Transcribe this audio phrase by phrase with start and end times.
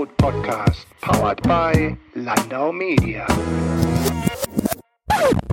[0.00, 3.26] Medienroth Podcast, powered by Landau Media.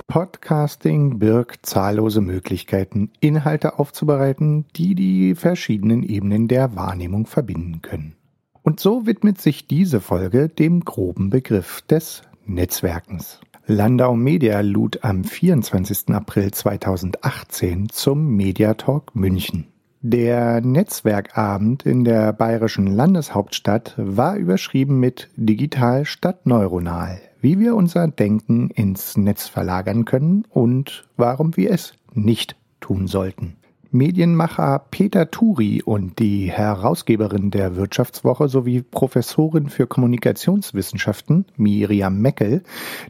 [0.07, 8.15] Podcasting birgt zahllose Möglichkeiten, Inhalte aufzubereiten, die die verschiedenen Ebenen der Wahrnehmung verbinden können.
[8.63, 13.41] Und so widmet sich diese Folge dem groben Begriff des Netzwerkens.
[13.66, 16.09] Landau Media lud am 24.
[16.09, 19.68] April 2018 zum Mediatalk München.
[20.09, 28.07] Der Netzwerkabend in der bayerischen Landeshauptstadt war überschrieben mit Digital statt neuronal, wie wir unser
[28.07, 33.57] Denken ins Netz verlagern können und warum wir es nicht tun sollten.
[33.91, 42.63] Medienmacher Peter Turi und die Herausgeberin der Wirtschaftswoche sowie Professorin für Kommunikationswissenschaften Miriam Meckel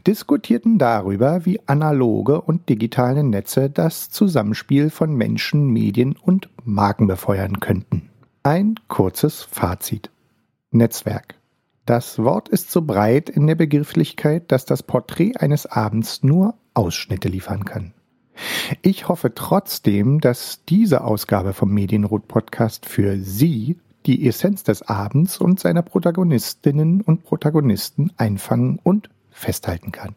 [0.06, 7.60] diskutierten darüber, wie analoge und digitale Netze das Zusammenspiel von Menschen, Medien und Marken befeuern
[7.60, 8.10] könnten.
[8.42, 10.10] Ein kurzes Fazit.
[10.70, 11.34] Netzwerk.
[11.86, 17.28] Das Wort ist so breit in der Begrifflichkeit, dass das Porträt eines Abends nur Ausschnitte
[17.28, 17.94] liefern kann.
[18.82, 25.38] Ich hoffe trotzdem, dass diese Ausgabe vom Medienrot Podcast für Sie die Essenz des Abends
[25.38, 30.14] und seiner Protagonistinnen und Protagonisten einfangen und festhalten kann.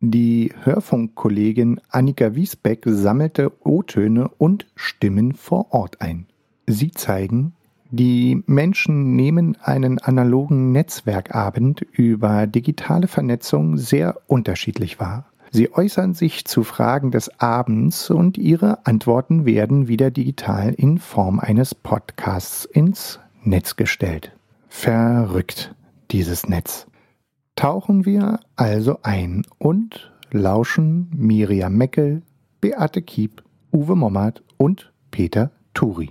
[0.00, 6.26] Die Hörfunkkollegin Annika Wiesbeck sammelte O-Töne und Stimmen vor Ort ein.
[6.66, 7.54] Sie zeigen,
[7.90, 15.26] die Menschen nehmen einen analogen Netzwerkabend über digitale Vernetzung sehr unterschiedlich wahr.
[15.54, 21.38] Sie äußern sich zu Fragen des Abends und ihre Antworten werden wieder digital in Form
[21.38, 24.32] eines Podcasts ins Netz gestellt.
[24.68, 25.72] Verrückt,
[26.10, 26.88] dieses Netz.
[27.54, 32.22] Tauchen wir also ein und lauschen Miriam Meckel,
[32.60, 36.10] Beate Kiep, Uwe Mommert und Peter Turi.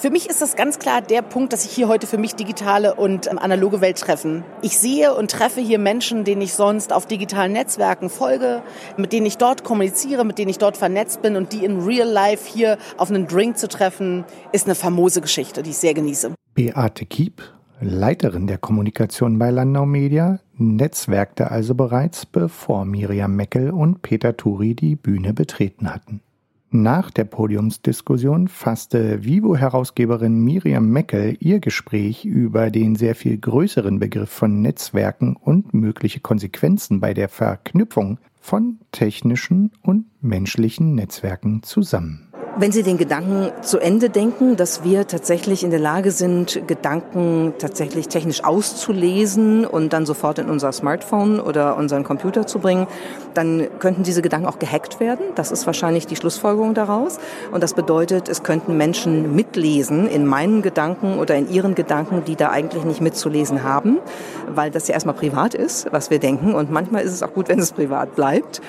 [0.00, 2.94] Für mich ist das ganz klar der Punkt, dass ich hier heute für mich digitale
[2.94, 4.44] und ähm, analoge Welt treffen.
[4.62, 8.62] Ich sehe und treffe hier Menschen, denen ich sonst auf digitalen Netzwerken folge,
[8.96, 12.08] mit denen ich dort kommuniziere, mit denen ich dort vernetzt bin und die in real
[12.08, 16.32] life hier auf einen Drink zu treffen, ist eine famose Geschichte, die ich sehr genieße.
[16.54, 17.42] Beate Kiep,
[17.82, 24.74] Leiterin der Kommunikation bei Landau Media, netzwerkte also bereits, bevor Miriam Meckel und Peter Turi
[24.74, 26.22] die Bühne betreten hatten.
[26.72, 34.30] Nach der Podiumsdiskussion fasste Vivo-Herausgeberin Miriam Meckel ihr Gespräch über den sehr viel größeren Begriff
[34.30, 42.29] von Netzwerken und mögliche Konsequenzen bei der Verknüpfung von technischen und menschlichen Netzwerken zusammen.
[42.58, 47.54] Wenn Sie den Gedanken zu Ende denken, dass wir tatsächlich in der Lage sind, Gedanken
[47.58, 52.88] tatsächlich technisch auszulesen und dann sofort in unser Smartphone oder unseren Computer zu bringen,
[53.34, 55.26] dann könnten diese Gedanken auch gehackt werden.
[55.36, 57.18] Das ist wahrscheinlich die Schlussfolgerung daraus.
[57.52, 62.34] Und das bedeutet, es könnten Menschen mitlesen in meinen Gedanken oder in ihren Gedanken, die
[62.34, 63.98] da eigentlich nicht mitzulesen haben,
[64.48, 66.54] weil das ja erstmal privat ist, was wir denken.
[66.54, 68.60] Und manchmal ist es auch gut, wenn es privat bleibt.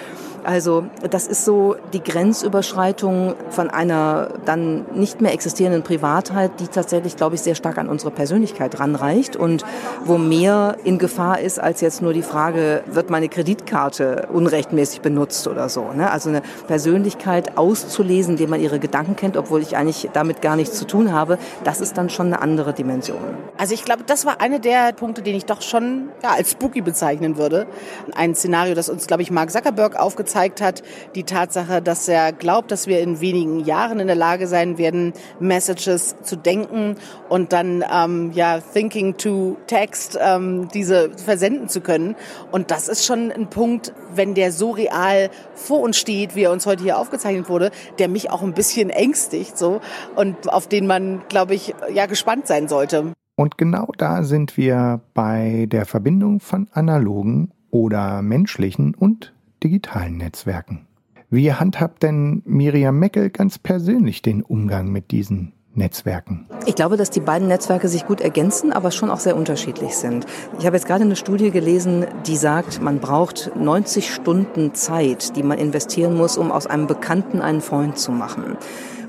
[0.44, 7.16] Also das ist so die Grenzüberschreitung von einer dann nicht mehr existierenden Privatheit, die tatsächlich,
[7.16, 9.64] glaube ich, sehr stark an unsere Persönlichkeit ranreicht und
[10.04, 15.48] wo mehr in Gefahr ist als jetzt nur die Frage, wird meine Kreditkarte unrechtmäßig benutzt
[15.48, 15.92] oder so.
[15.94, 16.10] Ne?
[16.10, 20.78] Also eine Persönlichkeit auszulesen, indem man ihre Gedanken kennt, obwohl ich eigentlich damit gar nichts
[20.78, 23.20] zu tun habe, das ist dann schon eine andere Dimension.
[23.58, 26.82] Also ich glaube, das war einer der Punkte, den ich doch schon ja, als spooky
[26.82, 27.68] bezeichnen würde.
[28.16, 30.82] Ein Szenario, das uns, glaube ich, Mark Zuckerberg aufgezeigt gezeigt hat,
[31.14, 35.12] die Tatsache, dass er glaubt, dass wir in wenigen Jahren in der Lage sein werden,
[35.42, 36.96] Messages zu denken
[37.28, 42.16] und dann ähm, ja Thinking to Text ähm, diese versenden zu können.
[42.50, 46.52] Und das ist schon ein Punkt, wenn der so real vor uns steht, wie er
[46.54, 49.82] uns heute hier aufgezeichnet wurde, der mich auch ein bisschen ängstigt, so
[50.16, 53.12] und auf den man, glaube ich, ja gespannt sein sollte.
[53.36, 60.88] Und genau da sind wir bei der Verbindung von analogen oder menschlichen und digitalen Netzwerken.
[61.30, 66.46] Wie handhabt denn Miriam Meckel ganz persönlich den Umgang mit diesen Netzwerken?
[66.66, 70.26] Ich glaube, dass die beiden Netzwerke sich gut ergänzen, aber schon auch sehr unterschiedlich sind.
[70.60, 75.44] Ich habe jetzt gerade eine Studie gelesen, die sagt, man braucht 90 Stunden Zeit, die
[75.44, 78.58] man investieren muss, um aus einem Bekannten einen Freund zu machen.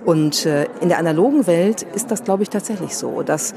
[0.04, 3.54] Und äh, in der analogen Welt ist das, glaube ich, tatsächlich so, dass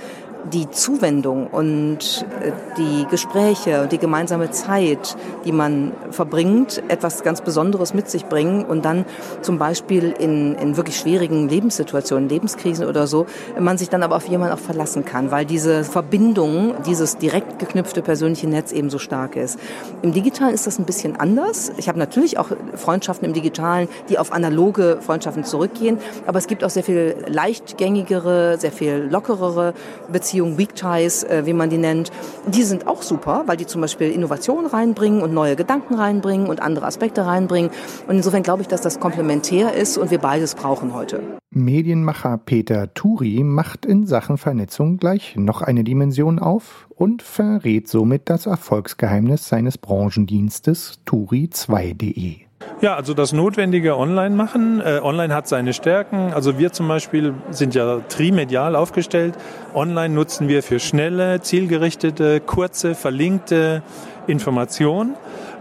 [0.54, 7.42] die Zuwendung und äh, die Gespräche und die gemeinsame Zeit, die man verbringt, etwas ganz
[7.42, 9.06] Besonderes mit sich bringen und dann
[9.42, 13.26] zum Beispiel in, in wirklich schwierigen Lebenssituationen, Lebenskrisen oder so,
[13.60, 18.04] man sich dann aber auf jemanden auch verlassen kann, weil diese Verbindung, dieses direkt geknüpfte
[18.04, 19.60] persönliche Netz eben so stark ist.
[20.04, 21.72] Im Digitalen ist das ein bisschen anders.
[21.78, 26.48] Ich habe natürlich auch Freundschaften im Digitalen, die auf analoge Freundschaften zurückgehen, aber Aber es
[26.48, 29.74] gibt auch sehr viel leichtgängigere, sehr viel lockerere
[30.12, 32.12] Beziehungen, Weak Ties, äh, wie man die nennt.
[32.48, 36.62] Die sind auch super, weil die zum Beispiel Innovation reinbringen und neue Gedanken reinbringen und
[36.62, 37.72] andere Aspekte reinbringen.
[38.08, 41.22] Und insofern glaube ich, dass das komplementär ist und wir beides brauchen heute.
[41.52, 48.30] Medienmacher Peter Turi macht in Sachen Vernetzung gleich noch eine Dimension auf und verrät somit
[48.30, 52.45] das Erfolgsgeheimnis seines Branchendienstes turi2.de.
[52.82, 54.82] Ja, also das notwendige Online machen.
[54.82, 56.34] Äh, Online hat seine Stärken.
[56.34, 59.36] Also wir zum Beispiel sind ja trimedial aufgestellt.
[59.74, 63.82] Online nutzen wir für schnelle, zielgerichtete, kurze, verlinkte
[64.28, 65.16] Information.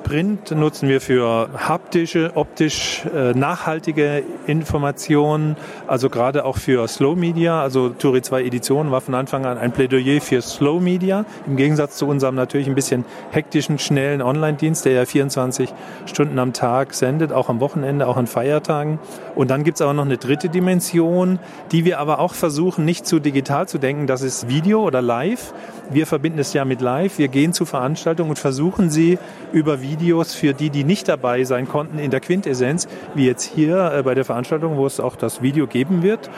[0.05, 5.57] Print nutzen wir für haptische, optisch äh, nachhaltige Informationen,
[5.87, 7.63] also gerade auch für Slow Media.
[7.63, 11.97] Also Turi 2 Edition war von Anfang an ein Plädoyer für Slow Media, im Gegensatz
[11.97, 15.73] zu unserem natürlich ein bisschen hektischen, schnellen Online-Dienst, der ja 24
[16.05, 18.99] Stunden am Tag sendet, auch am Wochenende, auch an Feiertagen.
[19.35, 21.39] Und dann gibt's aber noch eine dritte Dimension,
[21.73, 25.55] die wir aber auch versuchen, nicht zu digital zu denken, das ist Video oder Live.
[25.91, 27.19] Wir verbinden es ja mit Live.
[27.19, 29.19] Wir gehen zu Veranstaltungen und versuchen sie
[29.53, 33.45] über Video Videos für die, die nicht dabei sein konnten in der Quintessenz, wie jetzt
[33.45, 36.31] hier äh, bei der Veranstaltung, wo es auch das Video geben wird.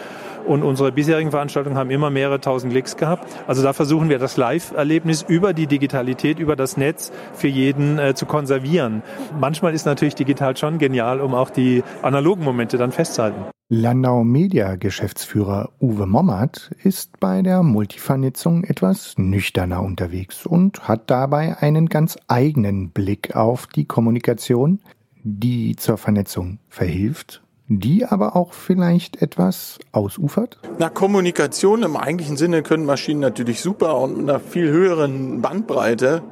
[0.47, 3.26] Und unsere bisherigen Veranstaltungen haben immer mehrere tausend Klicks gehabt.
[3.47, 8.14] Also da versuchen wir das Live-Erlebnis über die Digitalität, über das Netz für jeden äh,
[8.14, 9.03] zu konservieren.
[9.41, 13.56] Manchmal ist natürlich digital schon genial, um auch die analogen Momente dann festzuhalten.
[13.68, 21.56] Landau Media Geschäftsführer Uwe Mommert ist bei der Multivernetzung etwas nüchterner unterwegs und hat dabei
[21.58, 24.78] einen ganz eigenen Blick auf die Kommunikation,
[25.24, 30.60] die zur Vernetzung verhilft die aber auch vielleicht etwas ausufert?
[30.78, 36.22] Na, Kommunikation im eigentlichen Sinne können Maschinen natürlich super und mit einer viel höheren Bandbreite.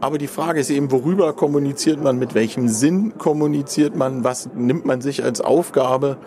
[0.00, 4.84] Aber die Frage ist eben, worüber kommuniziert man, mit welchem Sinn kommuniziert man, was nimmt
[4.84, 6.18] man sich als Aufgabe?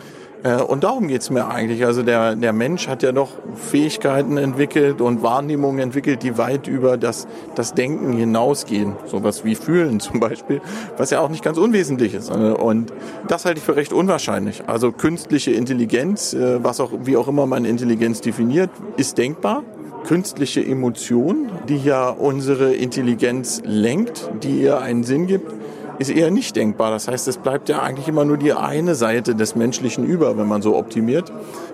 [0.45, 1.85] Äh, und darum geht's mir eigentlich.
[1.85, 6.97] Also der, der Mensch hat ja noch Fähigkeiten entwickelt und Wahrnehmungen entwickelt, die weit über
[6.97, 8.93] das, das Denken hinausgehen.
[9.05, 10.61] Sowas wie Fühlen zum Beispiel,
[10.97, 12.29] was ja auch nicht ganz unwesentlich ist.
[12.29, 12.93] Und
[13.27, 14.63] das halte ich für recht unwahrscheinlich.
[14.67, 19.63] Also künstliche Intelligenz, äh, was auch, wie auch immer man Intelligenz definiert, ist denkbar
[20.05, 25.51] künstliche Emotion, die ja unsere Intelligenz lenkt, die ihr einen Sinn gibt,
[25.99, 26.91] ist eher nicht denkbar.
[26.91, 30.47] Das heißt, es bleibt ja eigentlich immer nur die eine Seite des Menschlichen über, wenn
[30.47, 31.31] man so optimiert.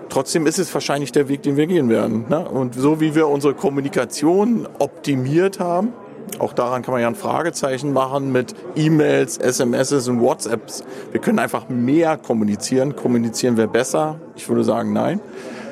[0.08, 2.26] Trotzdem ist es wahrscheinlich der Weg, den wir gehen werden.
[2.28, 2.48] Ne?
[2.48, 5.92] Und so wie wir unsere Kommunikation optimiert haben,
[6.38, 10.84] auch daran kann man ja ein Fragezeichen machen mit E-Mails, SMSs und WhatsApps.
[11.10, 12.96] Wir können einfach mehr kommunizieren.
[12.96, 14.16] Kommunizieren wir besser?
[14.36, 15.20] Ich würde sagen, nein.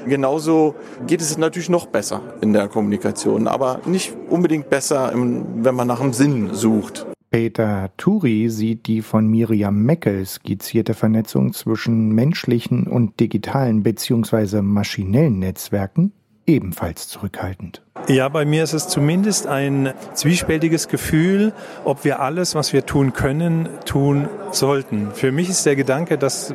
[0.06, 0.74] Genauso
[1.06, 6.00] geht es natürlich noch besser in der Kommunikation, aber nicht unbedingt besser, wenn man nach
[6.00, 7.06] einem Sinn sucht.
[7.30, 14.62] Peter Turi sieht die von Miriam Meckel skizzierte Vernetzung zwischen menschlichen und digitalen bzw.
[14.62, 16.12] maschinellen Netzwerken
[16.46, 17.82] ebenfalls zurückhaltend.
[18.08, 21.52] Ja, bei mir ist es zumindest ein zwiespältiges Gefühl,
[21.84, 25.12] ob wir alles, was wir tun können, tun sollten.
[25.12, 26.52] Für mich ist der Gedanke, dass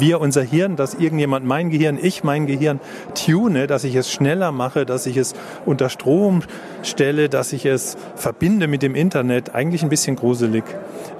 [0.00, 2.80] wir unser Hirn, dass irgendjemand mein Gehirn, ich mein Gehirn
[3.14, 6.42] tune, dass ich es schneller mache, dass ich es unter Strom
[6.82, 10.64] stelle, dass ich es verbinde mit dem Internet, eigentlich ein bisschen gruselig.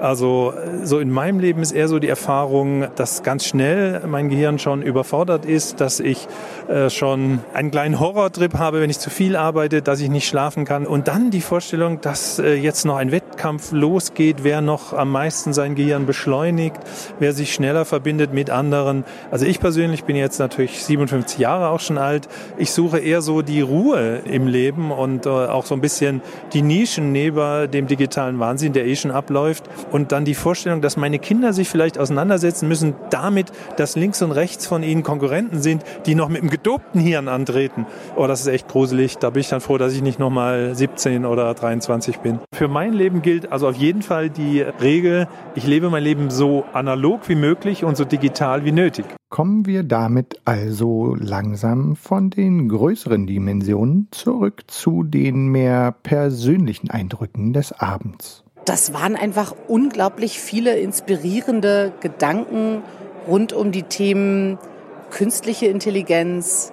[0.00, 4.58] Also so in meinem Leben ist eher so die Erfahrung, dass ganz schnell mein Gehirn
[4.58, 6.26] schon überfordert ist, dass ich
[6.68, 10.64] äh, schon einen kleinen Horrortrip habe, wenn ich zu viel arbeite, dass ich nicht schlafen
[10.64, 10.86] kann.
[10.86, 15.52] Und dann die Vorstellung, dass äh, jetzt noch ein Wettkampf losgeht, wer noch am meisten
[15.52, 16.78] sein Gehirn beschleunigt,
[17.18, 18.63] wer sich schneller verbindet mit anderen.
[18.72, 22.28] Also ich persönlich bin jetzt natürlich 57 Jahre auch schon alt.
[22.56, 26.62] Ich suche eher so die Ruhe im Leben und äh, auch so ein bisschen die
[26.62, 29.64] Nischen neben dem digitalen Wahnsinn, der eh schon abläuft.
[29.90, 34.32] Und dann die Vorstellung, dass meine Kinder sich vielleicht auseinandersetzen müssen damit, dass links und
[34.32, 37.86] rechts von ihnen Konkurrenten sind, die noch mit dem gedopten Hirn antreten.
[38.16, 39.18] Oh, das ist echt gruselig.
[39.18, 42.38] Da bin ich dann froh, dass ich nicht nochmal 17 oder 23 bin.
[42.52, 46.64] Für mein Leben gilt also auf jeden Fall die Regel, ich lebe mein Leben so
[46.72, 49.06] analog wie möglich und so digital wie nötig.
[49.30, 57.52] Kommen wir damit also langsam von den größeren Dimensionen zurück zu den mehr persönlichen Eindrücken
[57.52, 58.44] des Abends.
[58.64, 62.82] Das waren einfach unglaublich viele inspirierende Gedanken
[63.26, 64.58] rund um die Themen
[65.10, 66.70] künstliche Intelligenz,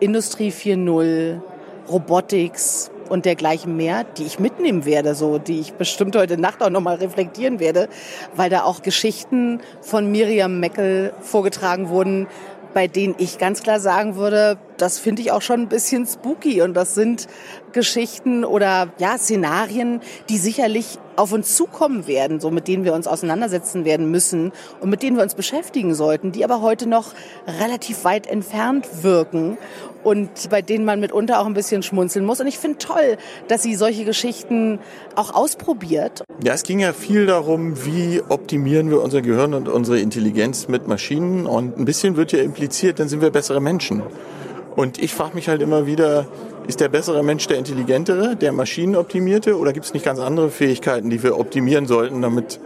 [0.00, 1.40] Industrie 4.0,
[1.88, 6.70] Robotics und dergleichen mehr, die ich mitnehmen werde, so, die ich bestimmt heute Nacht auch
[6.70, 7.88] nochmal reflektieren werde,
[8.34, 12.26] weil da auch Geschichten von Miriam Meckel vorgetragen wurden,
[12.74, 16.62] bei denen ich ganz klar sagen würde, das finde ich auch schon ein bisschen spooky
[16.62, 17.26] und das sind
[17.72, 23.06] Geschichten oder ja, Szenarien, die sicherlich auf uns zukommen werden, so mit denen wir uns
[23.06, 27.12] auseinandersetzen werden müssen und mit denen wir uns beschäftigen sollten, die aber heute noch
[27.46, 29.58] relativ weit entfernt wirken
[30.04, 32.40] und bei denen man mitunter auch ein bisschen schmunzeln muss.
[32.40, 33.16] Und ich finde toll,
[33.48, 34.78] dass sie solche Geschichten
[35.16, 36.22] auch ausprobiert.
[36.44, 40.86] Ja, es ging ja viel darum, wie optimieren wir unser Gehirn und unsere Intelligenz mit
[40.86, 41.46] Maschinen.
[41.46, 44.02] Und ein bisschen wird ja impliziert, dann sind wir bessere Menschen.
[44.76, 46.26] Und ich frage mich halt immer wieder,
[46.66, 51.08] ist der bessere Mensch der intelligentere, der maschinenoptimierte oder gibt es nicht ganz andere Fähigkeiten,
[51.08, 52.60] die wir optimieren sollten, damit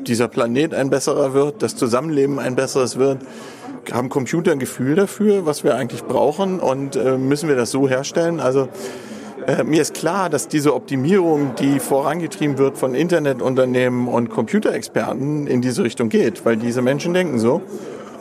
[0.00, 3.18] dieser Planet ein besserer wird, das Zusammenleben ein besseres wird?
[3.92, 7.88] Haben Computer ein Gefühl dafür, was wir eigentlich brauchen und äh, müssen wir das so
[7.88, 8.40] herstellen?
[8.40, 8.68] Also
[9.46, 15.62] äh, mir ist klar, dass diese Optimierung, die vorangetrieben wird von Internetunternehmen und Computerexperten, in
[15.62, 17.62] diese Richtung geht, weil diese Menschen denken so.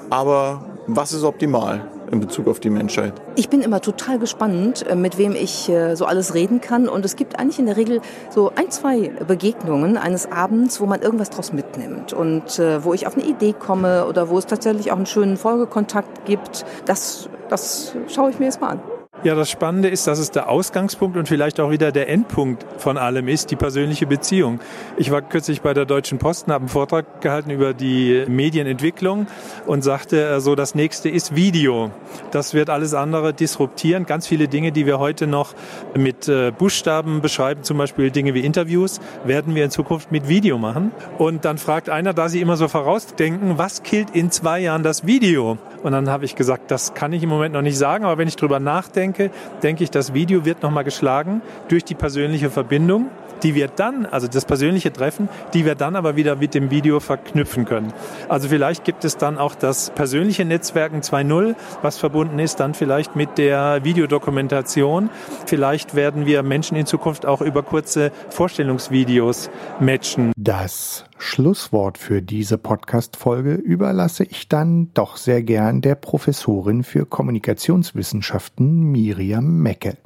[0.10, 1.88] Aber was ist optimal?
[2.12, 3.14] In Bezug auf die Menschheit?
[3.36, 6.90] Ich bin immer total gespannt, äh, mit wem ich äh, so alles reden kann.
[6.90, 11.02] Und es gibt eigentlich in der Regel so ein, zwei Begegnungen eines Abends, wo man
[11.02, 14.92] irgendwas draus mitnimmt und äh, wo ich auf eine Idee komme oder wo es tatsächlich
[14.92, 16.66] auch einen schönen Folgekontakt gibt.
[16.86, 18.99] Das, das schaue ich mir jetzt mal an.
[19.22, 22.98] Ja, das Spannende ist, dass es der Ausgangspunkt und vielleicht auch wieder der Endpunkt von
[22.98, 24.62] allem ist, die persönliche Beziehung.
[24.96, 29.28] Ich war kürzlich bei der Deutschen Post und habe einen Vortrag gehalten über die Medienentwicklung
[29.68, 31.92] und sagte äh, so, das nächste ist Video.
[32.32, 34.06] Das wird alles andere disruptieren.
[34.06, 35.54] Ganz viele Dinge, die wir heute noch
[35.98, 40.58] mit äh, Buchstaben beschreiben, zum Beispiel Dinge wie Interviews, werden wir in Zukunft mit Video
[40.58, 40.94] machen.
[41.18, 45.06] Und dann fragt einer, da Sie immer so vorausdenken, was killt in zwei Jahren das
[45.06, 45.58] Video?
[45.84, 48.28] Und dann habe ich gesagt, das kann ich im Moment noch nicht sagen, aber wenn
[48.28, 49.32] ich drüber nachdenke,
[49.64, 53.10] denke ich, das Video wird nochmal geschlagen durch die persönliche Verbindung
[53.44, 57.00] die wir dann, also das persönliche Treffen, die wir dann aber wieder mit dem Video
[57.00, 57.94] verknüpfen können.
[58.28, 63.16] Also vielleicht gibt es dann auch das persönliche Netzwerken 2.0, was verbunden ist dann vielleicht
[63.16, 65.10] mit der Videodokumentation.
[65.46, 70.32] Vielleicht werden wir Menschen in Zukunft auch über kurze Vorstellungsvideos matchen.
[70.38, 78.84] Das Schlusswort für diese Podcast-Folge überlasse ich dann doch sehr gern der Professorin für Kommunikationswissenschaften
[78.92, 79.98] Miriam Mecke.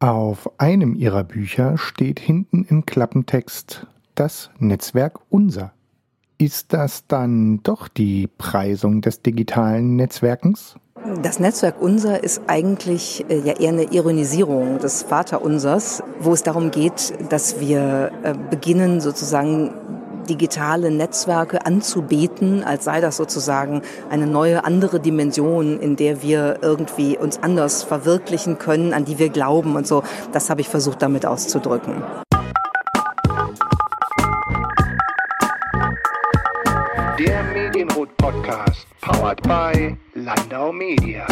[0.00, 5.72] Auf einem ihrer Bücher steht hinten im Klappentext das Netzwerk Unser.
[6.38, 10.76] Ist das dann doch die Preisung des digitalen Netzwerkens?
[11.20, 16.70] Das Netzwerk Unser ist eigentlich äh, ja eher eine Ironisierung des Vaterunsers, wo es darum
[16.70, 19.74] geht, dass wir äh, beginnen sozusagen
[20.28, 27.16] digitale Netzwerke anzubeten, als sei das sozusagen eine neue, andere Dimension, in der wir irgendwie
[27.16, 30.02] uns anders verwirklichen können, an die wir glauben und so.
[30.32, 32.02] Das habe ich versucht damit auszudrücken.
[37.18, 41.26] Der Medienrot Podcast, powered by Landau Media.